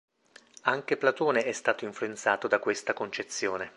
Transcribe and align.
Anche 0.63 0.97
Platone 0.97 1.43
è 1.43 1.51
stato 1.51 1.85
influenzato 1.85 2.47
da 2.47 2.57
questa 2.57 2.93
concezione. 2.93 3.69